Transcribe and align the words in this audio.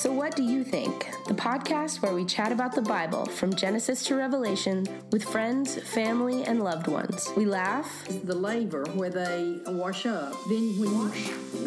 So, 0.00 0.10
what 0.10 0.34
do 0.34 0.42
you 0.42 0.64
think? 0.64 1.10
The 1.26 1.34
podcast 1.34 2.00
where 2.00 2.14
we 2.14 2.24
chat 2.24 2.52
about 2.52 2.74
the 2.74 2.80
Bible 2.80 3.26
from 3.26 3.52
Genesis 3.52 4.02
to 4.04 4.14
Revelation 4.14 4.88
with 5.12 5.22
friends, 5.22 5.74
family, 5.90 6.42
and 6.44 6.64
loved 6.64 6.88
ones. 6.88 7.28
We 7.36 7.44
laugh, 7.44 7.86
the 8.24 8.34
laver 8.34 8.86
where 8.94 9.10
they 9.10 9.58
wash 9.66 10.06
up. 10.06 10.32
Then 10.48 10.80
we 10.80 10.88
you 10.88 11.12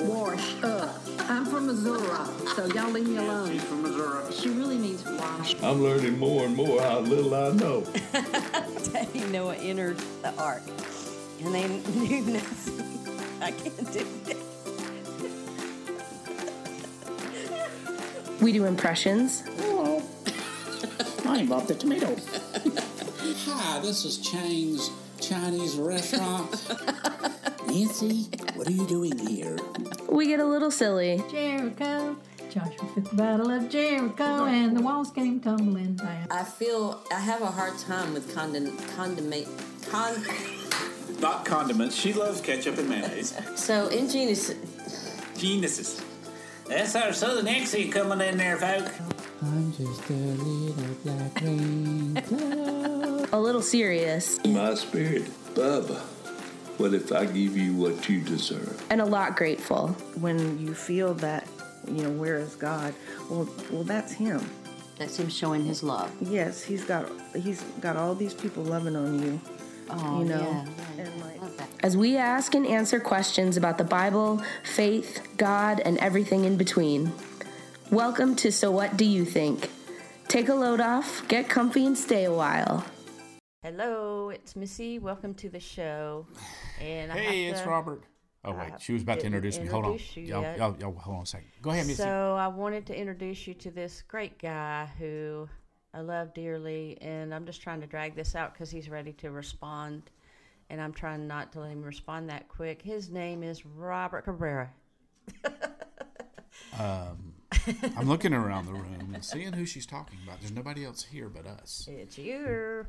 wash 0.09 0.55
up. 0.63 0.99
I'm 1.29 1.45
from 1.45 1.67
Missouri, 1.67 2.09
so 2.55 2.65
y'all 2.73 2.89
leave 2.89 3.07
me 3.07 3.17
alone. 3.17 3.51
She's 3.51 3.63
from 3.65 3.83
Missouri. 3.83 4.33
She 4.33 4.49
really 4.49 4.79
means 4.79 5.05
wash. 5.05 5.53
I'm 5.61 5.83
learning 5.83 6.17
more 6.17 6.45
and 6.45 6.55
more 6.55 6.81
how 6.81 7.01
little 7.01 7.35
I 7.35 7.51
know. 7.51 7.81
Daddy 8.91 9.25
Noah 9.25 9.57
entered 9.57 9.99
the 10.23 10.33
ark, 10.39 10.63
and 11.45 11.53
they 11.53 11.67
knew 11.99 12.21
nothing. 12.33 12.93
I 13.43 13.51
can't 13.51 13.93
do 13.93 14.07
that. 14.25 14.32
We 18.43 18.51
do 18.51 18.65
impressions, 18.65 19.43
oh. 19.59 20.03
I 21.25 21.45
bought 21.45 21.65
the 21.65 21.75
tomatoes. 21.75 22.27
Hi, 23.47 23.79
this 23.79 24.03
is 24.03 24.17
Chang's 24.17 24.91
Chinese 25.21 25.77
restaurant. 25.77 26.51
Nancy, 27.67 28.27
what 28.55 28.67
are 28.67 28.71
you 28.71 28.85
doing 28.85 29.17
here? 29.17 29.57
we 30.09 30.27
get 30.27 30.41
a 30.41 30.45
little 30.45 30.71
silly, 30.71 31.23
Jericho. 31.31 32.17
Joshua 32.49 32.85
fought 32.85 33.09
the 33.09 33.15
battle 33.15 33.49
of 33.49 33.69
Jericho, 33.69 34.43
and 34.45 34.75
the 34.75 34.81
walls 34.81 35.09
came 35.11 35.39
tumbling 35.39 35.95
down. 35.95 36.27
I 36.29 36.43
feel 36.43 37.01
I 37.13 37.21
have 37.21 37.41
a 37.41 37.47
hard 37.47 37.77
time 37.79 38.13
with 38.13 38.35
condom, 38.35 38.77
condiment, 38.97 39.47
con. 39.89 40.21
Not 41.19 41.45
condiments. 41.45 41.95
She 41.95 42.11
loves 42.11 42.41
ketchup 42.41 42.77
and 42.77 42.89
mayonnaise. 42.89 43.33
So 43.55 43.87
in 43.87 44.09
Genesis, 44.09 44.57
Genesis. 45.37 46.01
That's 46.73 46.95
our 46.95 47.13
southern 47.13 47.47
accent 47.47 47.91
coming 47.91 48.27
in 48.27 48.37
there, 48.37 48.57
folk. 48.57 48.91
I'm 49.43 49.71
just 49.73 50.09
a 50.09 50.13
little 50.13 50.95
black 51.03 51.39
rain 51.41 52.15
cloud. 52.25 53.29
a 53.33 53.39
little 53.39 53.61
serious, 53.61 54.43
My 54.45 54.73
spirit, 54.73 55.25
Bubba. 55.53 55.99
What 56.79 56.95
if 56.95 57.11
I 57.11 57.25
give 57.25 57.55
you 57.55 57.75
what 57.75 58.09
you 58.09 58.21
deserve? 58.21 58.83
and 58.89 59.01
a 59.01 59.05
lot 59.05 59.35
grateful. 59.35 59.89
when 60.19 60.57
you 60.59 60.73
feel 60.73 61.13
that 61.15 61.47
you 61.87 62.01
know 62.03 62.09
where 62.11 62.37
is 62.37 62.55
god 62.55 62.93
well 63.29 63.47
well 63.69 63.83
that's 63.83 64.13
him 64.13 64.39
that's 64.97 65.17
him 65.19 65.27
showing 65.29 65.63
his 65.65 65.83
love. 65.83 66.09
yes 66.21 66.63
he's 66.63 66.83
got 66.85 67.07
he's 67.35 67.61
got 67.81 67.97
all 67.97 68.15
these 68.15 68.33
people 68.33 68.63
loving 68.63 68.95
on 68.95 69.21
you 69.21 69.39
Oh, 69.89 70.19
you 70.19 70.25
know 70.25 70.39
yeah, 70.39 70.65
yeah, 70.97 71.03
and 71.03 71.21
like 71.21 71.41
love 71.41 71.41
that. 71.41 71.42
As 71.83 71.97
we 71.97 72.15
ask 72.15 72.55
and 72.55 72.65
answer 72.65 72.99
questions 72.99 73.57
about 73.57 73.77
the 73.77 73.83
Bible, 73.83 74.41
faith, 74.63 75.27
God, 75.35 75.81
and 75.81 75.97
everything 75.97 76.45
in 76.45 76.55
between. 76.55 77.11
Welcome 77.91 78.35
to 78.37 78.51
So 78.51 78.71
What 78.71 78.95
Do 78.95 79.03
You 79.03 79.25
Think? 79.25 79.69
Take 80.29 80.47
a 80.47 80.53
load 80.55 80.79
off, 80.79 81.27
get 81.27 81.49
comfy, 81.49 81.85
and 81.85 81.97
stay 81.97 82.23
a 82.23 82.33
while. 82.33 82.85
Hello, 83.61 84.29
it's 84.29 84.55
Missy. 84.55 84.97
Welcome 84.97 85.33
to 85.35 85.49
the 85.49 85.59
show. 85.59 86.25
And 86.79 87.11
I 87.11 87.17
Hey, 87.17 87.45
it's 87.47 87.61
to- 87.61 87.69
Robert. 87.69 88.03
Oh 88.45 88.53
wait, 88.53 88.81
she 88.81 88.91
was 88.93 89.03
about 89.03 89.19
to 89.19 89.23
didn't 89.23 89.35
introduce 89.35 89.59
me. 89.59 89.67
Hold 89.67 89.85
on, 89.85 89.91
introduce 89.91 90.17
you 90.17 90.23
y'all, 90.23 90.41
yet. 90.41 90.57
y'all, 90.57 90.75
y'all, 90.77 90.93
hold 90.93 91.17
on 91.17 91.23
a 91.23 91.25
second. 91.25 91.47
Go 91.61 91.69
ahead, 91.69 91.87
Missy. 91.87 92.01
So 92.01 92.35
I 92.35 92.47
wanted 92.47 92.85
to 92.87 92.97
introduce 92.97 93.47
you 93.47 93.53
to 93.55 93.71
this 93.71 94.03
great 94.07 94.37
guy 94.37 94.89
who 94.99 95.47
I 95.93 96.01
love 96.01 96.33
dearly, 96.33 96.97
and 96.99 97.33
I'm 97.33 97.45
just 97.45 97.61
trying 97.61 97.79
to 97.81 97.87
drag 97.87 98.15
this 98.15 98.35
out 98.35 98.53
because 98.53 98.69
he's 98.69 98.89
ready 98.89 99.13
to 99.13 99.31
respond, 99.31 100.03
and 100.69 100.81
I'm 100.81 100.93
trying 100.93 101.27
not 101.27 101.51
to 101.53 101.59
let 101.61 101.71
him 101.71 101.83
respond 101.83 102.29
that 102.29 102.47
quick. 102.47 102.81
His 102.81 103.09
name 103.09 103.43
is 103.43 103.65
Robert 103.65 104.23
Cabrera. 104.23 104.69
I'm 106.79 108.09
looking 108.09 108.33
around 108.33 108.65
the 108.65 108.73
room 108.73 109.11
and 109.13 109.23
seeing 109.23 109.53
who 109.53 109.65
she's 109.65 109.85
talking 109.85 110.19
about. 110.25 110.39
There's 110.39 110.51
nobody 110.51 110.85
else 110.85 111.03
here 111.03 111.29
but 111.29 111.45
us. 111.45 111.87
It's 111.89 112.17
you. 112.17 112.85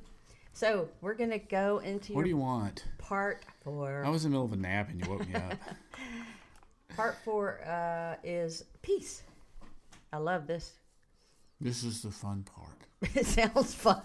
So 0.53 0.89
we're 1.01 1.15
gonna 1.15 1.39
go 1.39 1.79
into 1.79 2.13
What 2.15 2.23
do 2.23 2.29
you 2.29 2.37
want? 2.37 2.85
part 2.99 3.45
four. 3.63 4.05
I 4.05 4.09
was 4.09 4.25
in 4.25 4.31
the 4.31 4.37
middle 4.37 4.47
of 4.47 4.53
a 4.53 4.57
nap 4.57 4.89
and 4.89 5.05
you 5.05 5.11
woke 5.11 5.27
me 5.29 5.35
up. 5.35 5.55
Part 6.97 7.17
four 7.25 7.61
uh, 7.67 8.15
is 8.23 8.65
peace. 8.81 9.23
I 10.13 10.19
love 10.19 10.47
this. 10.47 10.75
This 11.61 11.83
is 11.83 12.03
the 12.03 12.11
fun 12.13 12.45
part. 12.45 12.71
It 13.17 13.27
sounds 13.27 13.75
fun. 13.75 14.01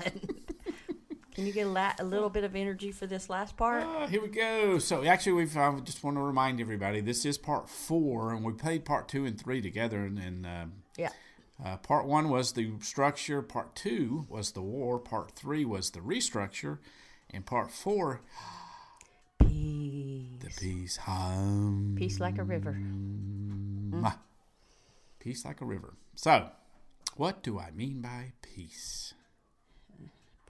Can 1.39 1.47
you 1.47 1.53
get 1.53 1.67
a, 1.67 1.69
la- 1.69 1.93
a 1.99 2.03
little 2.03 2.29
bit 2.29 2.43
of 2.43 2.53
energy 2.53 2.91
for 2.91 3.07
this 3.07 3.29
last 3.29 3.55
part? 3.55 3.81
Ah, 3.85 4.07
here 4.07 4.21
we 4.21 4.27
go. 4.27 4.77
So 4.77 5.05
actually, 5.05 5.31
we've. 5.31 5.55
I 5.55 5.73
just 5.79 6.03
want 6.03 6.17
to 6.17 6.21
remind 6.21 6.59
everybody 6.59 6.99
this 6.99 7.23
is 7.23 7.37
part 7.37 7.69
four, 7.69 8.33
and 8.33 8.43
we 8.43 8.51
played 8.51 8.83
part 8.83 9.07
two 9.07 9.23
and 9.23 9.39
three 9.39 9.61
together. 9.61 10.01
And, 10.03 10.19
and 10.19 10.45
um, 10.45 10.73
Yeah. 10.97 11.11
uh, 11.63 11.77
part 11.77 12.05
one 12.07 12.27
was 12.27 12.51
the 12.51 12.73
structure. 12.81 13.41
Part 13.41 13.73
two 13.73 14.25
was 14.27 14.51
the 14.51 14.61
war. 14.61 14.99
Part 14.99 15.31
three 15.31 15.63
was 15.63 15.91
the 15.91 16.01
restructure, 16.01 16.79
and 17.33 17.45
part 17.45 17.71
four, 17.71 18.19
Peace. 19.39 20.39
the 20.41 20.49
peace. 20.59 20.97
Hum. 20.97 21.95
Peace 21.97 22.19
like 22.19 22.37
a 22.37 22.43
river. 22.43 22.73
Mwah. 22.73 24.17
Peace 25.21 25.45
like 25.45 25.61
a 25.61 25.65
river. 25.65 25.93
So, 26.15 26.49
what 27.15 27.43
do 27.43 27.57
I 27.59 27.71
mean 27.71 28.01
by 28.01 28.33
peace? 28.41 29.13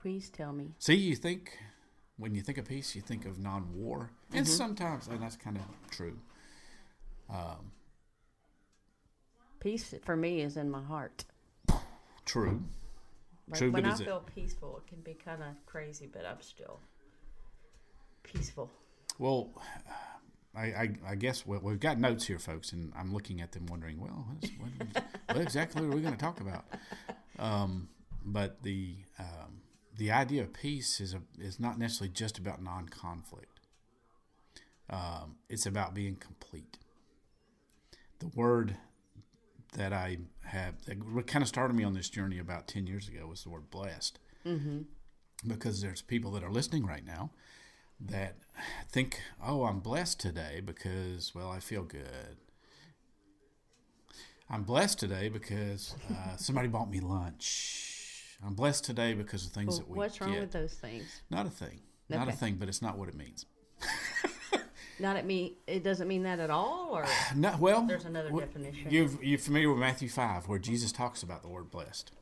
Please 0.00 0.30
tell 0.30 0.52
me. 0.52 0.74
See, 0.78 0.94
you 0.94 1.14
think 1.16 1.58
when 2.16 2.34
you 2.34 2.40
think 2.42 2.58
of 2.58 2.66
peace, 2.66 2.94
you 2.94 3.02
think 3.02 3.26
of 3.26 3.38
non-war, 3.38 4.10
and 4.32 4.46
sometimes, 4.46 5.08
and 5.08 5.20
that's 5.22 5.36
kind 5.36 5.56
of 5.56 5.62
true. 5.90 6.16
Peace 9.60 9.94
for 10.04 10.16
me 10.16 10.40
is 10.40 10.56
in 10.56 10.70
my 10.70 10.82
heart. 10.82 11.24
True. 12.24 12.62
Like 13.48 13.58
True, 13.58 13.70
when 13.72 13.82
but 13.82 13.90
I 13.90 13.94
is 13.94 14.00
it- 14.00 14.04
feel 14.04 14.24
peaceful, 14.34 14.78
it 14.78 14.86
can 14.88 15.00
be 15.02 15.14
kind 15.14 15.42
of 15.42 15.48
crazy, 15.66 16.08
but 16.10 16.24
I'm 16.24 16.40
still 16.40 16.80
peaceful. 18.22 18.70
Well, 19.18 19.50
I, 20.54 20.62
I, 20.64 20.90
I 21.08 21.14
guess 21.14 21.44
we 21.46 21.58
we've 21.58 21.80
got 21.80 21.98
notes 21.98 22.26
here, 22.26 22.38
folks, 22.38 22.72
and 22.72 22.92
I'm 22.96 23.12
looking 23.12 23.42
at 23.42 23.52
them, 23.52 23.66
wondering, 23.66 24.00
well, 24.00 24.26
what, 24.58 25.04
what 25.26 25.36
exactly 25.42 25.84
are 25.84 25.90
we 25.90 26.00
going 26.00 26.14
to 26.14 26.18
talk 26.20 26.40
about? 26.40 26.64
Um, 27.38 27.88
but 28.24 28.62
the 28.62 28.94
um, 29.18 29.60
the 30.00 30.10
idea 30.10 30.42
of 30.42 30.54
peace 30.54 30.98
is 30.98 31.12
a, 31.12 31.20
is 31.38 31.60
not 31.60 31.78
necessarily 31.78 32.10
just 32.12 32.38
about 32.38 32.62
non-conflict. 32.62 33.60
Um, 34.88 35.36
it's 35.50 35.66
about 35.66 35.92
being 35.94 36.16
complete. 36.16 36.78
The 38.18 38.28
word 38.28 38.78
that 39.74 39.92
I 39.92 40.16
have 40.46 40.82
that 40.86 40.96
kind 41.26 41.42
of 41.42 41.48
started 41.48 41.74
me 41.74 41.84
on 41.84 41.92
this 41.92 42.08
journey 42.08 42.38
about 42.38 42.66
ten 42.66 42.86
years 42.86 43.08
ago 43.08 43.26
was 43.26 43.44
the 43.44 43.50
word 43.50 43.70
blessed, 43.70 44.18
mm-hmm. 44.44 44.80
because 45.46 45.82
there's 45.82 46.00
people 46.00 46.30
that 46.32 46.42
are 46.42 46.50
listening 46.50 46.86
right 46.86 47.04
now 47.04 47.30
that 48.00 48.36
think, 48.88 49.20
oh, 49.46 49.64
I'm 49.64 49.80
blessed 49.80 50.18
today 50.18 50.62
because, 50.64 51.34
well, 51.34 51.50
I 51.50 51.60
feel 51.60 51.82
good. 51.82 52.38
I'm 54.48 54.62
blessed 54.62 54.98
today 54.98 55.28
because 55.28 55.94
uh, 56.10 56.36
somebody 56.36 56.68
bought 56.68 56.90
me 56.90 57.00
lunch. 57.00 57.98
I'm 58.44 58.54
blessed 58.54 58.84
today 58.84 59.12
because 59.14 59.44
of 59.46 59.52
things 59.52 59.68
Well, 59.68 59.78
that 59.78 59.88
we 59.90 59.98
what's 59.98 60.20
wrong 60.20 60.32
get. 60.32 60.40
with 60.40 60.52
those 60.52 60.74
things? 60.74 61.22
Not 61.30 61.46
a 61.46 61.50
thing. 61.50 61.80
Not 62.08 62.28
a 62.28 62.32
thing, 62.32 62.56
but 62.58 62.68
it's 62.68 62.82
not 62.82 62.98
what 62.98 63.08
it 63.08 63.14
means. 63.14 63.46
Not 64.98 65.16
at 65.16 65.24
me. 65.24 65.56
It 65.66 65.82
doesn't 65.82 66.08
mean 66.08 66.24
that 66.24 66.40
at 66.40 66.50
all, 66.50 66.90
or 66.92 67.06
No, 67.34 67.56
well, 67.58 67.86
There's 67.86 68.04
another 68.04 68.28
wh- 68.30 68.40
definition. 68.40 68.90
You've, 68.90 69.22
you're 69.24 69.38
familiar 69.38 69.70
with 69.70 69.78
Matthew 69.78 70.10
5, 70.10 70.46
where 70.46 70.58
Jesus 70.58 70.92
talks 70.92 71.22
about 71.22 71.40
the 71.42 71.48
word 71.48 71.70
blessed. 71.70 72.12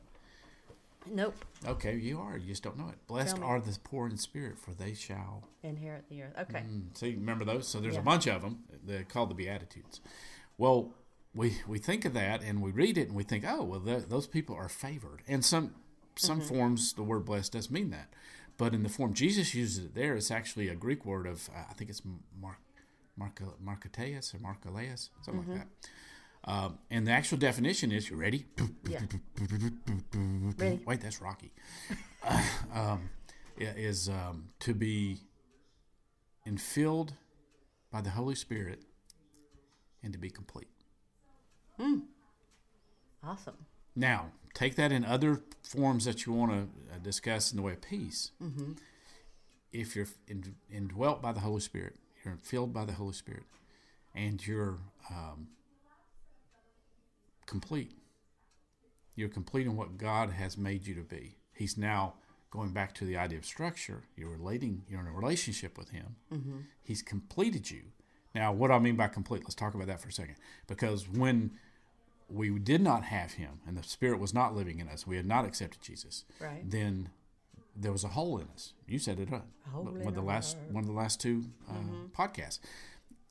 nope. 1.11 1.35
Okay, 1.67 1.97
you 1.97 2.21
are. 2.21 2.37
You 2.39 2.47
just 2.47 2.63
don't 2.63 2.79
know 2.79 2.89
it. 2.89 3.05
Blessed 3.09 3.41
are 3.41 3.59
the 3.61 3.77
poor 3.83 4.07
in 4.09 4.17
spirit, 4.17 4.59
for 4.61 4.71
they 4.75 4.95
shall 4.95 5.43
Inherit 5.65 6.05
the 6.09 6.23
earth. 6.23 6.35
Okay. 6.43 6.61
Mm, 6.61 6.97
See, 6.97 7.15
remember 7.15 7.45
those? 7.45 7.67
So 7.67 7.81
there's 7.81 7.95
Yeah. 7.95 8.01
a 8.01 8.05
bunch 8.05 8.29
of 8.29 8.43
them. 8.43 8.61
They're 8.85 9.03
called 9.03 9.31
the 9.31 9.35
Beatitudes. 9.35 10.01
Well, 10.57 10.95
we 11.35 11.57
we 11.67 11.79
think 11.81 12.05
of 12.05 12.15
that 12.15 12.43
and 12.43 12.63
we 12.63 12.71
read 12.71 12.97
it 12.97 13.09
and 13.09 13.17
we 13.17 13.25
think, 13.25 13.45
oh, 13.47 13.65
well, 13.65 13.81
th- 13.81 14.05
those 14.09 14.29
people 14.29 14.55
are 14.55 14.69
favored. 14.69 15.23
And 15.27 15.45
some 15.45 15.75
some 16.19 16.41
Mm-hmm. 16.41 16.49
forms, 16.49 16.93
the 16.93 17.03
word 17.03 17.25
blessed 17.25 17.53
does 17.53 17.71
mean 17.71 17.91
that. 17.91 18.13
But 18.57 18.75
in 18.75 18.83
the 18.83 18.89
form 18.89 19.15
Jesus 19.15 19.55
uses 19.55 19.85
it 19.87 19.95
there, 19.95 20.17
it's 20.17 20.31
actually 20.31 20.69
a 20.69 20.75
Greek 20.75 21.05
word 21.07 21.27
of, 21.27 21.49
uh, 21.55 21.63
I 21.71 21.75
think 21.75 21.91
it's 21.91 22.03
Mark, 22.41 22.59
Mark, 23.17 23.41
Markateus 23.65 24.35
or 24.35 24.39
Markaleus, 24.39 25.11
something 25.23 25.43
Mm-hmm. 25.43 25.53
like 25.53 25.61
that. 25.61 25.69
Um, 26.45 26.79
and 26.91 27.07
the 27.07 27.11
actual 27.13 27.37
definition 27.39 27.93
is, 27.93 28.09
you 28.11 28.17
ready? 28.17 28.47
Yeah. 28.89 29.01
Ready. 30.57 30.81
Wait, 30.87 31.01
that's 31.01 31.21
Rocky. 31.21 31.53
um, 32.75 33.11
is 33.59 34.09
um, 34.09 34.49
to 34.61 34.73
be 34.75 35.19
infilled 36.47 37.11
by 37.91 38.01
the 38.01 38.11
Holy 38.11 38.35
Spirit 38.35 38.83
and 40.03 40.13
to 40.13 40.19
be 40.19 40.31
complete. 40.31 40.69
Awesome. 43.23 43.57
Now, 43.99 44.31
take 44.55 44.77
that 44.77 44.93
in 44.93 45.05
other 45.05 45.43
forms 45.63 46.05
that 46.05 46.25
you 46.25 46.33
want 46.33 46.53
to 46.53 46.95
uh, 46.95 46.99
discuss 47.03 47.51
in 47.51 47.57
the 47.57 47.63
way 47.63 47.73
of 47.73 47.81
peace. 47.81 48.31
Mm-hmm. 48.41 48.75
If 49.73 49.97
you're 49.97 50.07
indwelt 50.71 51.21
by 51.21 51.33
the 51.33 51.41
Holy 51.41 51.61
Spirit, 51.61 51.97
you're 52.25 52.37
filled 52.37 52.73
by 52.73 52.85
the 52.85 52.93
Holy 52.93 53.13
Spirit, 53.13 53.43
and 54.15 54.45
you're 54.47 54.79
um, 55.11 55.49
complete, 57.47 57.93
You're 59.17 59.29
complete 59.29 59.67
in 59.67 59.75
what 59.75 59.99
God 59.99 60.31
has 60.31 60.57
made 60.57 60.87
you 60.87 60.95
to 60.95 61.03
be. 61.03 61.35
He's 61.53 61.77
now 61.77 62.15
going 62.51 62.71
back 62.71 62.95
to 62.95 63.05
the 63.05 63.17
idea 63.17 63.39
of 63.39 63.45
structure. 63.45 64.05
You're 64.17 64.31
relating. 64.31 64.85
You're 64.89 65.01
in 65.01 65.09
a 65.09 65.13
relationship 65.13 65.77
with 65.77 65.91
Him. 65.91 66.15
Mm-hmm. 66.33 66.59
He's 66.85 67.03
completed 67.03 67.69
you. 67.69 67.83
Now, 68.33 68.53
what 68.53 68.69
do 68.69 68.75
I 68.75 68.79
mean 68.79 68.95
by 68.95 69.09
complete? 69.09 69.43
Let's 69.43 69.57
talk 69.57 69.75
about 69.75 69.89
that 69.89 70.01
for 70.01 70.09
a 70.09 70.13
second. 70.13 70.37
Because 70.69 71.09
when 71.09 71.51
we 72.29 72.59
did 72.59 72.81
not 72.83 73.05
have 73.05 73.33
Him 73.33 73.61
and 73.67 73.77
the 73.77 73.83
Spirit 73.83 74.21
was 74.21 74.35
not 74.35 74.55
living 74.55 74.79
in 74.81 74.89
us, 74.89 75.07
we 75.07 75.17
had 75.17 75.27
not 75.27 75.45
accepted 75.45 75.81
Jesus. 75.81 76.25
Right. 76.41 76.69
Then 76.69 77.11
there 77.75 77.93
was 77.93 78.05
a 78.05 78.09
hole 78.09 78.39
in 78.39 78.49
us. 78.49 78.75
You 78.87 78.99
said 78.99 79.19
it, 79.21 79.31
right? 79.31 79.43
One 79.73 80.07
of 80.07 80.15
the 80.15 80.21
last 80.23 80.57
heart. 80.57 80.71
one 80.73 80.85
of 80.85 80.89
the 80.89 80.97
last 80.97 81.21
two 81.21 81.45
uh, 81.69 81.75
Mhm. 81.75 82.11
podcasts. 82.11 82.59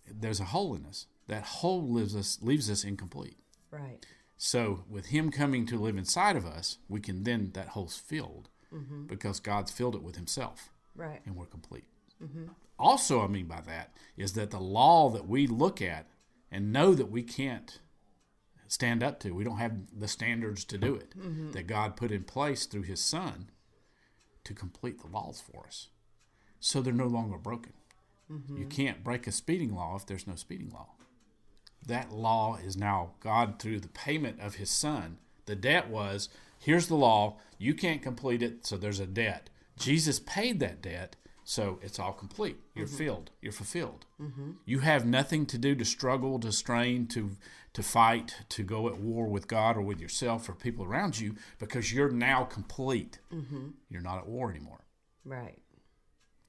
There's 0.10 0.40
a 0.40 0.46
hole 0.46 0.74
in 0.76 0.86
us. 0.86 1.08
That 1.28 1.44
hole 1.44 1.88
leaves 1.90 2.16
us 2.16 2.40
leaves 2.42 2.70
us 2.70 2.84
incomplete. 2.86 3.38
Right. 3.72 4.06
So 4.38 4.86
with 4.90 5.08
Him 5.08 5.32
coming 5.32 5.66
to 5.68 5.78
live 5.78 5.98
inside 5.98 6.36
of 6.38 6.46
us, 6.46 6.78
we 6.88 7.00
can 7.02 7.24
then 7.24 7.52
that 7.54 7.70
hole's 7.70 7.98
filled 7.98 8.50
Mhm. 8.72 9.08
because 9.08 9.40
God's 9.40 9.72
filled 9.72 9.96
it 9.96 10.04
with 10.04 10.16
Himself, 10.16 10.72
Right. 10.96 11.22
and 11.26 11.36
we're 11.36 11.46
complete. 11.48 11.88
Mhm. 12.22 12.50
Also, 12.80 13.22
I 13.22 13.28
mean 13.28 13.48
by 13.48 13.62
that 13.62 13.96
is 14.16 14.34
that 14.34 14.52
the 14.52 14.60
law 14.62 15.10
that 15.10 15.28
we 15.28 15.46
look 15.48 15.82
at 15.82 16.08
and 16.52 16.72
know 16.72 16.94
that 16.94 17.12
we 17.12 17.24
can't 17.24 17.80
stand 18.68 19.04
up 19.04 19.20
to, 19.22 19.32
we 19.32 19.44
don't 19.44 19.58
have 19.58 19.74
the 19.98 20.08
standards 20.08 20.64
to 20.66 20.78
do 20.78 20.96
it, 20.96 21.18
Mhm. 21.18 21.52
that 21.54 21.68
God 21.68 21.96
put 21.96 22.12
in 22.12 22.24
place 22.24 22.66
through 22.66 22.84
His 22.84 23.00
Son 23.00 23.50
to 24.44 24.54
complete 24.54 25.00
the 25.02 25.08
laws 25.08 25.42
for 25.42 25.66
us. 25.68 25.90
So 26.60 26.82
they're 26.82 26.94
no 26.94 27.08
longer 27.08 27.38
broken. 27.38 27.74
You 28.30 28.66
Mhm. 28.66 28.70
can't 28.70 29.04
break 29.04 29.26
a 29.28 29.32
speeding 29.32 29.74
law 29.74 29.96
if 29.96 30.06
there's 30.06 30.28
no 30.28 30.36
speeding 30.36 30.70
law. 30.70 30.96
That 31.86 32.12
law 32.12 32.56
is 32.58 32.76
now 32.76 33.14
God 33.22 33.60
through 33.60 33.80
the 33.80 33.88
payment 33.88 34.40
of 34.42 34.56
His 34.56 34.70
Son. 34.70 35.20
The 35.46 35.56
debt 35.56 35.90
was 35.90 36.28
here's 36.60 36.88
the 36.88 36.96
law, 36.96 37.40
you 37.58 37.74
can't 37.74 38.02
complete 38.02 38.42
it, 38.42 38.66
so 38.66 38.76
there's 38.78 39.00
a 39.00 39.08
debt. 39.08 39.50
Jesus 39.78 40.20
paid 40.20 40.60
that 40.60 40.82
debt, 40.82 41.16
so 41.50 41.80
it's 41.82 41.98
all 41.98 42.12
complete. 42.12 42.58
You're 42.76 42.88
Mhm. 42.88 42.98
filled, 42.98 43.32
you're 43.42 43.54
fulfilled. 43.54 44.06
Mhm. 44.20 44.58
You 44.66 44.80
have 44.80 45.06
nothing 45.06 45.46
to 45.46 45.58
do 45.58 45.76
to 45.76 45.86
struggle, 45.86 46.40
to 46.40 46.52
strain, 46.52 47.08
to 47.08 47.38
to 47.74 47.84
fight, 47.84 48.36
to 48.50 48.64
go 48.64 48.88
at 48.90 48.98
war 48.98 49.28
with 49.28 49.48
God 49.48 49.78
or 49.78 49.82
with 49.82 50.00
yourself 50.02 50.50
or 50.50 50.54
people 50.56 50.84
around 50.84 51.20
you 51.20 51.36
because 51.60 51.94
you're 51.94 52.10
now 52.12 52.44
complete. 52.44 53.20
Mhm. 53.32 53.74
You're 53.88 54.02
not 54.02 54.18
at 54.18 54.28
war 54.28 54.50
anymore. 54.50 54.84
Right. 55.24 55.62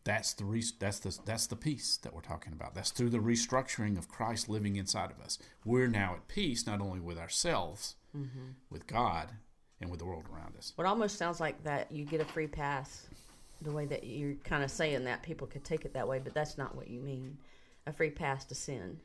That's 0.05 0.33
the 0.33 0.45
re- 0.47 0.65
that's 0.79 0.99
the 1.01 1.17
that's 1.27 1.47
the 1.47 1.57
peace 1.57 1.97
that 1.99 2.15
we're 2.15 2.23
talking 2.23 2.53
about. 2.55 2.75
That's 2.75 2.91
through 2.91 3.11
the 3.11 3.19
restructuring 3.19 3.99
of 3.99 4.09
Christ 4.09 4.49
living 4.49 4.75
inside 4.77 5.11
of 5.11 5.21
us. 5.21 5.39
We're 5.65 5.87
now 5.87 6.15
at 6.15 6.27
peace 6.29 6.67
not 6.67 6.81
only 6.81 6.99
with 7.01 7.19
ourselves, 7.19 7.95
Mhm. 8.17 8.55
with 8.71 8.87
God, 8.87 9.35
and 9.81 9.91
with 9.91 10.01
the 10.01 10.07
world 10.07 10.27
around 10.33 10.57
us. 10.57 10.73
What 10.77 10.87
almost 10.87 11.19
sounds 11.19 11.39
like 11.41 11.63
that 11.65 11.93
you 11.93 12.05
get 12.07 12.21
a 12.21 12.25
free 12.25 12.47
pass. 12.49 13.07
The 13.61 13.73
way 13.73 13.87
that 13.87 14.05
you're 14.05 14.35
kind 14.45 14.63
of 14.63 14.71
saying 14.71 15.05
that, 15.05 15.23
people 15.23 15.47
could 15.47 15.65
take 15.65 15.85
it 15.85 15.95
that 15.95 16.07
way, 16.07 16.21
but 16.21 16.33
that's 16.35 16.57
not 16.57 16.75
what 16.77 16.89
you 16.89 17.01
mean. 17.01 17.39
A 17.87 17.93
free 17.93 18.11
pass 18.11 18.45
to 18.47 18.55
sin. 18.55 19.01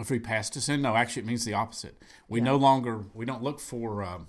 A 0.00 0.04
free 0.04 0.18
pass 0.18 0.48
to 0.50 0.60
sin? 0.60 0.82
No, 0.82 0.96
actually, 0.96 1.22
it 1.22 1.26
means 1.26 1.44
the 1.44 1.54
opposite. 1.54 2.02
We 2.28 2.40
Yeah. 2.40 2.44
no 2.46 2.56
longer 2.56 3.04
we 3.14 3.24
don't 3.26 3.42
look 3.42 3.60
for 3.60 4.02
um, 4.02 4.26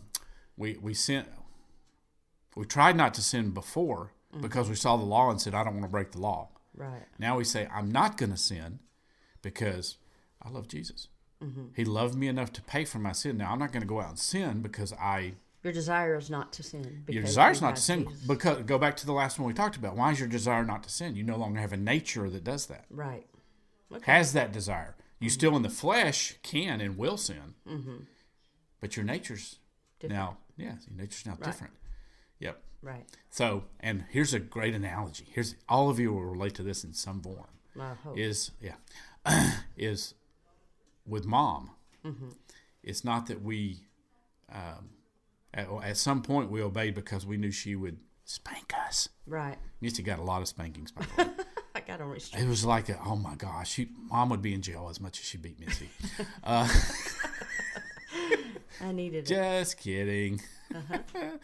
we 0.58 0.78
we 0.78 0.94
sin. 0.94 1.26
We 2.56 2.66
tried 2.66 2.96
not 2.96 3.14
to 3.16 3.22
sin 3.22 3.52
before 3.52 4.12
Mhm. 4.34 4.42
because 4.42 4.70
we 4.70 4.76
saw 4.76 4.98
the 4.98 5.04
law 5.06 5.32
and 5.32 5.42
said, 5.42 5.56
"I 5.56 5.64
don't 5.64 5.74
want 5.74 5.86
to 5.86 5.90
break 5.92 6.12
the 6.12 6.20
law." 6.20 6.50
Right. 6.76 7.08
Now 7.18 7.38
we 7.38 7.44
say, 7.44 7.68
"I'm 7.72 7.92
not 7.92 8.18
going 8.18 8.32
to 8.32 8.38
sin 8.38 8.80
because 9.42 9.98
I 10.42 10.50
love 10.50 10.68
Jesus. 10.68 11.08
Mhm. 11.42 11.76
He 11.76 11.86
loved 11.86 12.16
me 12.16 12.28
enough 12.28 12.52
to 12.54 12.62
pay 12.62 12.86
for 12.86 13.00
my 13.00 13.12
sin. 13.12 13.38
Now 13.38 13.52
I'm 13.52 13.60
not 13.60 13.72
going 13.72 13.82
to 13.82 13.88
go 13.88 14.02
out 14.02 14.10
and 14.10 14.20
sin 14.20 14.62
because 14.62 14.94
I." 14.94 15.36
Your 15.64 15.72
desire 15.74 16.18
is 16.18 16.30
not 16.30 16.52
to 16.54 16.64
sin. 16.64 17.04
Your 17.08 17.24
desire 17.24 17.52
is 17.52 17.62
not 17.62 17.78
to 17.78 17.82
sin 17.82 18.06
Jesus. 18.08 18.28
because 18.28 18.64
go 18.64 18.78
back 18.78 18.98
to 18.98 19.06
the 19.06 19.14
last 19.14 19.40
one 19.40 19.48
we 19.48 19.54
talked 19.54 19.78
about. 19.78 19.96
Why 19.96 20.12
is 20.12 20.20
your 20.20 20.28
desire 20.28 20.66
not 20.66 20.84
to 20.84 20.90
sin? 20.90 21.16
You 21.16 21.24
no 21.24 21.38
longer 21.38 21.60
have 21.62 21.72
a 21.74 21.78
nature 21.78 22.30
that 22.30 22.44
does 22.44 22.66
that. 22.68 22.86
Right. 22.90 23.26
Okay. 23.92 24.12
Has 24.12 24.34
that 24.34 24.52
desire. 24.52 24.96
You 25.20 25.30
still 25.30 25.56
in 25.56 25.62
the 25.62 25.70
flesh 25.70 26.36
can 26.44 26.82
and 26.82 26.98
will 26.98 27.16
sin. 27.18 27.56
Mhm. 27.66 28.06
But 28.82 28.98
your 28.98 29.06
nature's 29.06 29.60
Different. 30.00 30.20
now 30.20 30.38
yeah, 30.58 30.76
your 30.88 30.98
nature's 30.98 31.26
now 31.26 31.32
Right. 31.34 31.44
different. 31.44 31.74
Yep. 32.40 32.62
Right. 32.82 33.06
So, 33.30 33.64
and 33.80 34.04
here's 34.10 34.34
a 34.34 34.40
great 34.40 34.76
analogy. 34.76 35.26
Here's 35.32 35.56
all 35.70 35.90
of 35.90 35.98
you 36.00 36.12
will 36.12 36.26
relate 36.26 36.54
to 36.56 36.64
this 36.64 36.84
in 36.84 36.94
some 36.94 37.22
form. 37.22 37.48
Is 38.16 38.52
yeah, 38.60 38.76
is 39.78 40.14
with 41.06 41.26
mom. 41.26 41.72
Mhm. 42.04 42.36
It's 42.84 43.04
not 43.06 43.28
that 43.28 43.42
we, 43.42 43.88
um, 44.50 44.90
at, 45.54 45.68
at 45.84 45.98
some 45.98 46.22
point 46.22 46.50
we 46.50 46.62
obeyed 46.62 46.96
because 46.96 47.26
we 47.26 47.38
knew 47.38 47.52
she 47.52 47.76
would 47.76 47.98
spank 48.26 48.74
us. 48.88 49.10
Right. 49.28 49.58
Missy 49.82 50.04
got 50.04 50.20
a 50.20 50.24
lot 50.24 50.42
of 50.42 50.48
spankings 50.48 50.92
by 50.92 51.06
the 51.18 51.24
way. 51.24 51.30
I 51.76 51.80
got 51.82 52.02
on 52.02 52.10
restrict. 52.10 52.44
It 52.44 52.48
was 52.48 52.64
like, 52.66 52.90
a, 52.90 53.00
oh 53.06 53.16
my 53.16 53.36
gosh, 53.36 53.72
she, 53.72 53.90
mom 54.10 54.30
would 54.30 54.42
be 54.42 54.54
in 54.54 54.62
jail 54.62 54.88
as 54.90 55.00
much 55.00 55.20
as 55.20 55.26
she 55.26 55.38
beat 55.38 55.60
Missy. 55.60 55.90
uh, 56.44 56.68
I 58.82 58.92
needed 58.92 59.26
it. 59.26 59.28
just 59.28 59.78
kidding. 59.78 60.42
Uh-huh. 60.74 60.98
but 61.14 61.40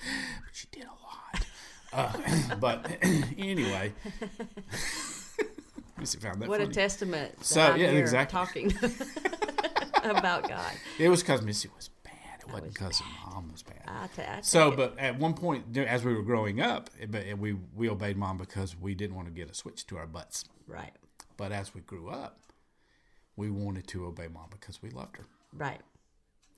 she 0.54 0.68
did 0.72 0.86
a 0.86 0.88
lot. 0.88 1.46
Uh, 1.92 2.56
but 2.60 2.92
anyway, 3.38 3.94
Missy 5.98 6.20
found 6.20 6.42
that 6.42 6.50
What 6.50 6.62
a 6.62 6.68
testament. 6.68 7.44
So 7.44 7.62
I'm 7.62 7.80
yeah, 7.80 7.88
exactly. 7.88 8.70
Talking 8.70 8.74
about 10.04 10.48
God. 10.48 10.72
It 11.00 11.10
was 11.10 11.22
because 11.22 11.42
Missy 11.42 11.70
was 11.76 11.90
bad. 12.04 12.14
It 12.40 12.52
wasn't 12.52 12.74
because 12.74 13.02
mom 13.26 13.52
was 13.52 13.64
bad. 13.64 13.79
Ta- 14.16 14.36
I 14.38 14.42
so, 14.42 14.72
but 14.72 14.98
at 15.00 15.18
one 15.18 15.34
point, 15.34 15.76
as 15.78 16.04
we 16.04 16.14
were 16.14 16.22
growing 16.22 16.62
up, 16.62 16.90
but 17.10 17.26
we 17.38 17.54
we 17.76 17.90
obeyed 17.90 18.18
mom 18.18 18.38
because 18.38 18.76
we 18.78 18.94
didn't 18.96 19.16
want 19.16 19.28
to 19.28 19.34
get 19.34 19.50
a 19.50 19.54
switch 19.54 19.86
to 19.88 19.98
our 19.98 20.08
butts. 20.08 20.46
Right. 20.68 20.94
But 21.38 21.52
as 21.52 21.74
we 21.74 21.82
grew 21.82 22.10
up, 22.10 22.40
we 23.36 23.50
wanted 23.50 23.88
to 23.88 24.06
obey 24.06 24.28
mom 24.28 24.48
because 24.52 24.82
we 24.82 24.90
loved 24.90 25.18
her. 25.18 25.26
Right. 25.54 25.82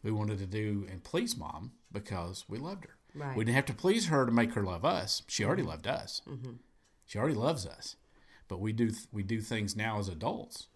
We 0.03 0.11
wanted 0.11 0.39
to 0.39 0.45
do 0.47 0.87
and 0.91 1.03
please 1.03 1.37
mom 1.37 1.71
because 1.91 2.45
we 2.49 2.57
loved 2.57 2.85
her. 2.85 2.95
Right. 3.13 3.37
We 3.37 3.45
didn't 3.45 3.55
have 3.55 3.65
to 3.67 3.73
please 3.73 4.07
her 4.07 4.25
to 4.25 4.31
make 4.31 4.53
her 4.53 4.63
love 4.63 4.83
us. 4.83 5.21
She 5.27 5.45
already 5.45 5.63
loved 5.63 5.85
us. 5.87 6.21
Mhm. 6.27 6.57
She 7.05 7.19
already 7.19 7.35
loves 7.35 7.65
us. 7.65 7.95
But 8.47 8.59
we 8.59 8.73
do 8.73 8.91
we 9.11 9.23
do 9.23 9.39
things 9.41 9.75
now 9.75 9.99
as 9.99 10.09
adults 10.09 10.67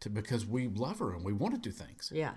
to 0.00 0.08
because 0.08 0.46
we 0.46 0.68
love 0.68 1.00
her 1.00 1.12
and 1.12 1.24
we 1.24 1.32
want 1.32 1.54
to 1.54 1.60
do 1.60 1.70
things. 1.72 2.10
Yeah. 2.14 2.34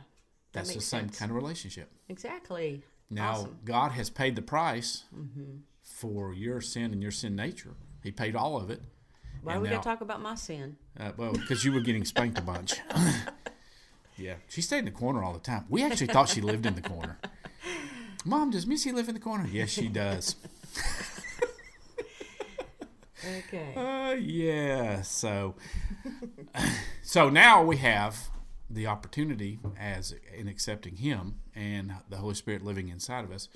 That 0.52 0.66
That's 0.66 0.74
the 0.76 0.82
same 0.82 1.08
sense. 1.08 1.20
kind 1.20 1.32
of 1.32 1.36
relationship. 1.36 1.92
Exactly. 2.10 2.84
Now 3.10 3.32
Awesome. 3.34 3.60
God 3.66 3.92
has 3.94 4.10
paid 4.10 4.36
the 4.36 4.42
price 4.42 5.04
Mhm. 5.16 5.62
for 5.82 6.34
your 6.34 6.62
sin 6.62 6.92
and 6.94 7.02
your 7.02 7.12
sin 7.12 7.36
nature. 7.36 7.76
He 8.04 8.12
paid 8.12 8.36
all 8.36 8.58
of 8.58 8.70
it. 8.70 8.82
Why 9.42 9.54
And 9.54 9.60
are 9.60 9.64
we 9.64 9.70
now- 9.70 9.78
to 9.78 9.84
talk 9.84 10.02
about 10.02 10.22
my 10.22 10.36
sin? 10.36 10.78
Uh, 11.00 11.12
well, 11.18 11.34
because 11.34 11.64
you 11.66 11.72
were 11.74 11.82
getting 11.82 12.06
spanked 12.06 12.38
a 12.40 12.42
bunch. 12.42 12.74
yeah, 14.18 14.36
she 14.48 14.62
stayed 14.62 14.80
in 14.80 14.86
the 14.86 14.92
corner 14.92 15.24
all 15.24 15.34
the 15.34 15.40
time. 15.40 15.66
We 15.70 15.84
actually 15.84 16.08
thought 16.08 16.30
she 16.30 16.42
lived 16.42 16.66
in 16.66 16.76
the 16.76 16.82
corner. 16.82 17.20
Mom, 18.26 18.52
does 18.52 18.66
Missy 18.66 18.92
live 18.94 19.10
in 19.10 19.16
the 19.16 19.20
corner? 19.20 19.48
Yes, 19.48 19.70
she 19.70 19.90
does. 19.90 20.36
Okay. 23.26 23.74
Uh, 23.76 24.16
yeah. 24.16 25.02
So, 25.02 25.56
so 27.02 27.30
now 27.30 27.64
we 27.64 27.78
have 27.78 28.30
the 28.70 28.86
opportunity 28.88 29.60
as 29.80 30.14
in 30.36 30.48
accepting 30.48 30.98
Him 30.98 31.40
and 31.56 31.94
the 32.10 32.18
Holy 32.18 32.36
Spirit 32.36 32.64
living 32.64 32.90
inside 32.90 33.24
of 33.24 33.32
us. 33.32 33.50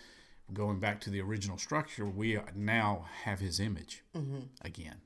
Going 0.53 0.79
back 0.79 1.01
to 1.01 1.09
the 1.09 1.21
original 1.21 1.57
structure, 1.57 2.05
we 2.05 2.39
now 2.55 3.05
have 3.23 3.39
His 3.39 3.59
image 3.59 4.03
Mhm. 4.15 4.47
again. 4.61 5.01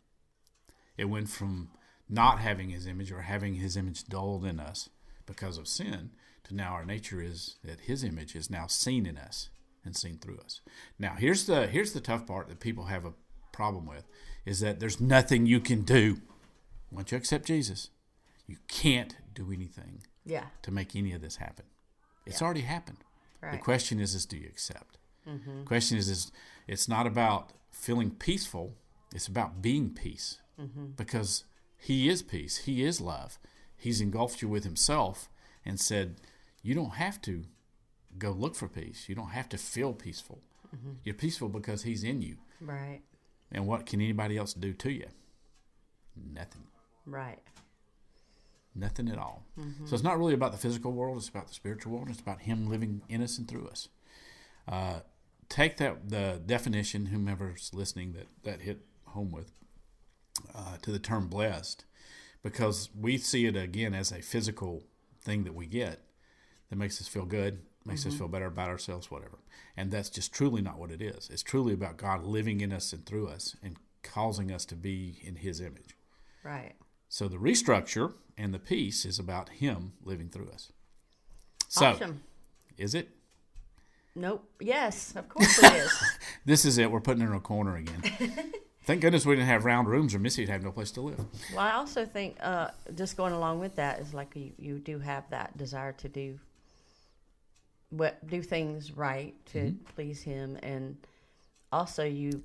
It 0.98 1.06
went 1.06 1.30
from 1.30 1.72
not 2.08 2.40
having 2.40 2.70
His 2.70 2.86
image 2.86 3.12
or 3.12 3.22
having 3.22 3.56
His 3.56 3.76
image 3.78 4.06
dulled 4.06 4.46
in 4.46 4.60
us 4.60 4.90
because 5.26 5.58
of 5.58 5.68
sin 5.68 6.12
to 6.44 6.54
now 6.56 6.74
our 6.74 6.86
nature 6.86 7.22
is 7.22 7.56
that 7.64 7.82
His 7.82 8.04
image 8.04 8.36
is 8.36 8.50
now 8.50 8.68
seen 8.68 9.06
in 9.06 9.18
us 9.18 9.50
and 9.84 9.96
seen 9.96 10.20
through 10.20 10.38
us. 10.40 10.62
Now 11.00 11.16
here's 11.16 11.46
the 11.46 11.66
here's 11.68 11.94
the 11.94 12.02
tough 12.02 12.28
part 12.28 12.48
that 12.50 12.60
people 12.60 12.86
have 12.86 13.06
a 13.06 13.14
problem 13.52 13.86
with 13.88 14.06
is 14.46 14.60
that 14.60 14.80
there's 14.80 15.00
nothing 15.02 15.46
you 15.46 15.60
can 15.60 15.82
do 15.84 16.22
once 16.92 17.12
you 17.12 17.18
accept 17.18 17.46
Jesus. 17.46 17.90
You 18.48 18.58
can't 18.68 19.16
do 19.34 19.52
anything 19.52 20.04
Yeah. 20.26 20.50
to 20.62 20.72
make 20.72 20.96
any 20.96 21.14
of 21.14 21.22
this 21.22 21.38
happen. 21.38 21.66
It's 22.26 22.40
Yeah. 22.42 22.46
already 22.46 22.62
happened. 22.62 23.04
The 23.42 23.58
question 23.58 24.00
is 24.00 24.14
is 24.14 24.26
do 24.28 24.38
you 24.38 24.48
accept? 24.48 24.98
Mhm. 25.26 25.60
The 25.62 25.66
question 25.66 25.98
is 25.98 26.08
is 26.10 26.32
it's 26.68 26.88
not 26.88 27.08
about 27.08 27.54
feeling 27.72 28.12
peaceful, 28.12 28.78
it's 29.14 29.28
about 29.28 29.62
being 29.62 29.94
peace. 29.94 30.40
Mhm. 30.60 30.96
Because 30.96 31.44
he 31.78 32.08
is 32.08 32.22
peace, 32.22 32.58
he 32.70 32.84
is 32.84 33.02
love. 33.02 33.40
He's 33.76 34.00
engulfed 34.02 34.42
you 34.44 34.50
with 34.50 34.64
himself 34.64 35.30
and 35.66 35.80
said 35.80 36.22
you 36.62 36.76
don't 36.76 36.92
have 36.96 37.20
to 37.24 37.46
go 38.20 38.32
look 38.32 38.56
for 38.56 38.68
peace. 38.68 39.10
You 39.10 39.16
don't 39.16 39.32
have 39.32 39.50
to 39.50 39.58
feel 39.58 39.94
peaceful. 39.94 40.44
Mhm. 40.76 40.98
You're 41.04 41.16
peaceful 41.16 41.50
because 41.50 41.82
he's 41.84 42.04
in 42.04 42.22
you. 42.22 42.38
Right. 42.60 43.02
And 43.52 43.66
what 43.68 43.86
can 43.88 44.00
anybody 44.02 44.38
else 44.38 44.54
do 44.54 44.74
to 44.74 44.92
you? 44.92 45.10
Nothing. 46.16 46.68
Right. 47.06 47.42
Nothing 48.74 49.10
at 49.10 49.18
all. 49.18 49.46
Mhm. 49.58 49.88
So 49.88 49.94
it's 49.96 50.04
not 50.04 50.18
really 50.18 50.34
about 50.34 50.52
the 50.54 50.58
physical 50.58 50.92
world, 50.94 51.18
it's 51.18 51.28
about 51.30 51.48
the 51.48 51.54
spiritual 51.54 51.92
world, 51.94 52.10
it's 52.10 52.22
about 52.22 52.42
Him 52.42 52.68
living 52.70 53.02
in 53.10 53.22
us 53.22 53.38
and 53.38 53.48
through 53.48 53.68
us. 53.68 53.90
Uh, 54.68 55.02
take 55.50 55.78
that 55.78 56.10
the 56.10 56.42
definition, 56.46 57.08
whomever's 57.08 57.74
listening 57.74 58.14
that 58.14 58.28
that 58.44 58.62
hit 58.62 58.86
home 59.08 59.32
with, 59.32 59.52
uh, 60.56 60.78
to 60.78 60.92
the 60.92 61.00
term 61.00 61.28
blessed, 61.28 61.84
because 62.44 62.90
we 62.96 63.18
see 63.18 63.46
it 63.46 63.56
again 63.58 63.94
as 63.94 64.12
a 64.12 64.22
physical 64.22 64.84
thing 65.22 65.44
that 65.44 65.54
we 65.54 65.66
get 65.68 66.00
that 66.70 66.78
makes 66.78 67.02
us 67.02 67.08
feel 67.10 67.26
good, 67.26 67.66
makes 67.86 68.06
us 68.06 68.14
Mhm. 68.14 68.18
feel 68.20 68.28
better 68.30 68.46
about 68.46 68.70
ourselves, 68.70 69.12
whatever. 69.12 69.40
And 69.76 69.92
that's 69.92 70.10
just 70.10 70.32
truly 70.34 70.62
not 70.62 70.80
what 70.80 70.92
it 70.92 71.02
is. 71.02 71.30
It's 71.30 71.44
truly 71.44 71.74
about 71.74 71.98
God 71.98 72.24
living 72.24 72.62
in 72.62 72.72
us 72.72 72.94
and 72.94 73.06
through 73.06 73.28
us 73.28 73.56
and 73.62 73.78
causing 74.04 74.52
us 74.52 74.66
to 74.66 74.76
be 74.76 75.20
in 75.22 75.36
His 75.38 75.60
image. 75.60 75.98
Right. 76.44 76.76
So 77.14 77.28
the 77.28 77.36
restructure 77.36 78.14
and 78.38 78.54
the 78.54 78.58
peace 78.60 79.04
is 79.04 79.20
about 79.20 79.50
Him 79.50 79.92
living 80.02 80.30
through 80.30 80.48
us. 80.50 80.72
So, 81.68 81.88
Awesome. 81.88 82.24
is 82.78 82.96
it? 82.96 83.10
Nope. 84.16 84.50
Yes, 84.62 85.14
of 85.18 85.28
course 85.30 85.62
it 85.62 85.74
is. 85.74 85.92
This 86.46 86.64
is 86.64 86.78
it. 86.78 86.90
We're 86.90 87.02
putting 87.02 87.22
in 87.22 87.34
a 87.34 87.42
corner 87.42 87.76
again. 87.76 88.02
Thank 88.86 89.02
goodness 89.02 89.26
we 89.26 89.36
didn't 89.36 89.50
have 89.50 89.66
round 89.66 89.90
rooms, 89.90 90.16
or 90.16 90.20
Missy'd 90.20 90.48
have 90.48 90.64
no 90.64 90.72
place 90.72 90.90
to 90.92 91.02
live. 91.02 91.20
Well, 91.54 91.60
I 91.60 91.74
also 91.74 92.06
think 92.06 92.38
uh, 92.40 92.70
just 92.96 93.18
going 93.18 93.34
along 93.34 93.60
with 93.60 93.76
that 93.76 94.00
is 94.00 94.14
like 94.14 94.34
you, 94.34 94.54
you 94.58 94.80
do 94.80 94.98
have 95.00 95.30
that 95.32 95.58
desire 95.58 95.92
to 95.92 96.08
do 96.08 96.40
what 97.90 98.26
do 98.26 98.42
things 98.42 98.94
right 98.96 99.34
to 99.48 99.58
Mhm. 99.60 99.78
please 99.96 100.22
Him, 100.24 100.58
and 100.64 100.96
also 101.74 102.06
you 102.06 102.42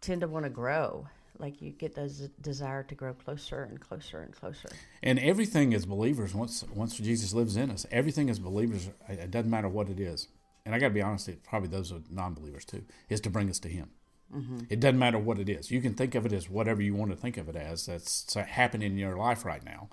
tend 0.00 0.22
to 0.22 0.26
want 0.26 0.46
to 0.46 0.50
grow. 0.50 1.06
Like 1.40 1.62
you 1.62 1.70
get 1.70 1.94
those 1.94 2.28
desire 2.40 2.82
to 2.84 2.94
grow 2.94 3.14
closer 3.14 3.64
and 3.64 3.80
closer 3.80 4.20
and 4.20 4.32
closer. 4.32 4.68
And 5.02 5.18
everything 5.18 5.72
as 5.74 5.86
believers, 5.86 6.34
once 6.34 6.64
once 6.74 6.96
Jesus 6.96 7.32
lives 7.32 7.56
in 7.56 7.70
us, 7.70 7.86
everything 7.90 8.28
as 8.28 8.38
believers, 8.38 8.90
it 9.08 9.30
doesn't 9.30 9.50
matter 9.50 9.68
what 9.68 9.88
it 9.88 9.98
is. 9.98 10.28
And 10.66 10.74
I 10.74 10.78
got 10.78 10.88
to 10.88 10.94
be 10.94 11.02
honest, 11.02 11.28
it, 11.28 11.42
probably 11.42 11.68
those 11.68 11.90
are 11.90 12.02
non-believers 12.10 12.66
too, 12.66 12.84
is 13.08 13.20
to 13.22 13.30
bring 13.30 13.48
us 13.48 13.58
to 13.60 13.68
Him. 13.68 13.90
Mhm. 14.32 14.66
It 14.68 14.78
doesn't 14.78 14.98
matter 14.98 15.18
what 15.18 15.38
it 15.38 15.48
is. 15.48 15.70
You 15.70 15.80
can 15.80 15.94
think 15.94 16.14
of 16.14 16.26
it 16.26 16.32
as 16.32 16.50
whatever 16.50 16.82
you 16.82 16.94
want 16.94 17.10
to 17.10 17.16
think 17.16 17.38
of 17.38 17.48
it 17.48 17.56
as. 17.56 17.86
That's 17.86 18.32
happening 18.34 18.92
in 18.92 18.98
your 18.98 19.16
life 19.16 19.44
right 19.44 19.64
now, 19.64 19.88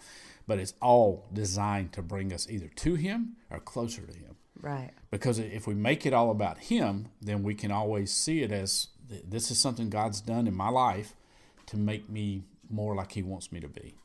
but 0.46 0.60
it's 0.60 0.74
all 0.82 1.27
designed 1.34 1.94
to 1.94 2.01
bring 2.01 2.34
us 2.34 2.50
either 2.50 2.68
to 2.68 2.96
Him 2.96 3.38
or 3.50 3.60
closer 3.60 4.01
to 4.01 4.13
Him. 4.13 4.36
Right. 4.60 4.92
Because 5.12 5.39
if 5.39 5.66
we 5.66 5.75
make 5.75 6.06
it 6.06 6.13
all 6.13 6.30
about 6.30 6.58
Him, 6.58 7.08
then 7.22 7.42
we 7.42 7.56
can 7.56 7.72
always 7.72 8.12
see 8.12 8.42
it 8.44 8.51
as 8.51 8.89
this 9.08 9.50
is 9.50 9.58
something 9.58 9.89
God's 9.89 10.20
done 10.20 10.48
in 10.48 10.54
my 10.54 10.70
life 10.70 11.16
to 11.67 11.77
make 11.77 12.09
me 12.09 12.43
more 12.69 12.95
like 12.95 13.13
He 13.13 13.24
wants 13.24 13.51
me 13.51 13.59
to 13.59 13.67
be. 13.67 13.95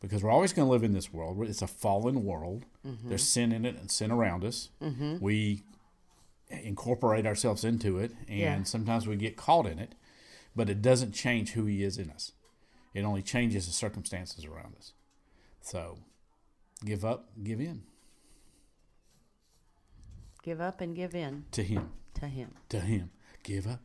Because 0.00 0.22
we're 0.22 0.30
always 0.30 0.52
going 0.52 0.66
to 0.66 0.70
live 0.72 0.84
in 0.84 0.92
this 0.92 1.12
world. 1.12 1.42
It's 1.48 1.62
a 1.62 1.66
fallen 1.66 2.24
world. 2.24 2.64
Mhm. 2.84 3.08
There's 3.08 3.26
sin 3.26 3.50
in 3.52 3.64
it 3.64 3.76
and 3.76 3.90
sin 3.90 4.10
around 4.10 4.44
us. 4.44 4.68
Mhm. 4.80 5.20
We 5.20 5.62
incorporate 6.48 7.26
ourselves 7.26 7.64
into 7.64 7.98
it, 7.98 8.12
and 8.28 8.38
Yeah. 8.38 8.62
sometimes 8.62 9.06
we 9.06 9.16
get 9.16 9.36
caught 9.36 9.66
in 9.66 9.78
it, 9.78 9.94
but 10.54 10.70
it 10.70 10.80
doesn't 10.82 11.12
change 11.12 11.52
who 11.52 11.64
He 11.66 11.82
is 11.82 11.98
in 11.98 12.10
us. 12.10 12.32
It 12.94 13.02
only 13.02 13.22
changes 13.22 13.66
the 13.66 13.72
circumstances 13.72 14.44
around 14.44 14.76
us. 14.76 14.92
So, 15.60 15.98
give 16.84 17.04
up, 17.04 17.30
give 17.42 17.60
in 17.60 17.82
Give 20.42 20.60
up 20.60 20.80
and 20.80 20.94
give 20.94 21.14
in 21.14 21.46
to 21.50 21.62
Him. 21.64 21.92
to 22.14 22.28
Him. 22.28 22.54
To 22.68 22.78
Him. 22.80 23.10
Give 23.42 23.66
up, 23.66 23.80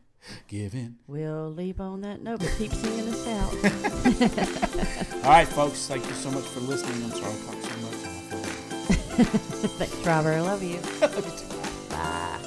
give 0.48 0.74
in. 0.74 0.96
We'll 1.06 1.50
leave 1.50 1.80
on 1.80 2.00
that 2.02 2.22
note, 2.22 2.40
but 2.40 2.54
keep 2.58 2.72
singing 2.72 3.08
us 3.08 3.26
out. 3.28 3.52
All 5.24 5.30
right, 5.30 5.48
folks. 5.48 5.86
Thank 5.86 6.06
you 6.06 6.14
so 6.14 6.30
much 6.30 6.44
for 6.44 6.60
listening. 6.60 7.02
I'm 7.04 7.10
sorry 7.10 7.32
I 7.32 7.46
talked 7.46 7.62
so 7.62 7.76
much. 7.80 7.94
I 7.94 8.08
feel 8.28 9.24
bad. 9.24 9.70
Thanks, 9.78 10.06
Robert. 10.06 10.32
I 10.32 10.40
love 10.40 10.62
you. 10.62 10.78
Bye. 11.90 12.38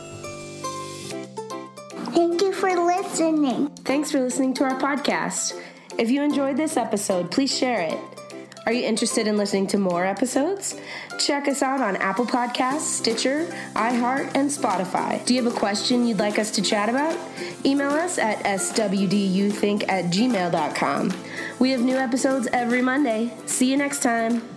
Thank 2.14 2.42
you 2.42 2.54
for 2.54 2.70
listening. 2.74 3.70
Thanks 3.84 4.12
for 4.12 4.20
listening 4.22 4.54
to 4.56 4.64
our 4.64 4.80
podcast. 4.80 5.60
If 5.98 6.10
you 6.10 6.22
enjoyed 6.24 6.58
this 6.58 6.78
episode, 6.78 7.32
please 7.32 7.56
share 7.56 7.82
it. 7.82 8.15
Are 8.66 8.74
you 8.74 8.84
interested 8.84 9.28
in 9.28 9.38
listening 9.38 9.68
to 9.68 9.78
more 9.78 10.06
episodes? 10.06 10.76
Check 11.20 11.48
us 11.48 11.62
out 11.62 11.82
on 11.82 11.98
Apple 11.98 12.26
Podcasts, 12.26 12.80
Stitcher, 12.80 13.46
iHeart, 13.76 14.32
and 14.34 14.50
Spotify. 14.50 15.24
Do 15.24 15.36
you 15.36 15.44
have 15.44 15.54
a 15.54 15.56
question 15.56 16.08
you'd 16.08 16.18
like 16.18 16.40
us 16.40 16.50
to 16.52 16.64
chat 16.64 16.90
about? 16.90 17.16
Email 17.64 17.92
us 17.92 18.18
at 18.18 18.40
swduthink 18.44 19.88
at 19.88 20.06
gmail.com. 20.06 21.14
We 21.60 21.70
have 21.72 21.82
new 21.82 21.98
episodes 21.98 22.48
every 22.52 22.82
Monday. 22.82 23.34
See 23.46 23.70
you 23.70 23.78
next 23.78 24.02
time. 24.02 24.55